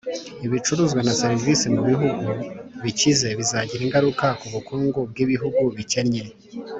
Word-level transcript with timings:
ibicuruzwa 0.45 0.99
na 1.01 1.13
za 1.13 1.17
serivisi 1.21 1.65
mu 1.73 1.81
bihugu 1.89 2.29
bikize 2.83 3.27
bizagira 3.39 3.81
ingaruka 3.83 4.25
ku 4.39 4.47
bukungu 4.53 4.99
bw'ibihugu 5.09 5.61
bikennye. 5.77 6.23